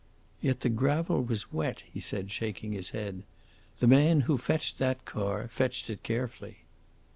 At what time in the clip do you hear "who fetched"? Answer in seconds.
4.21-4.79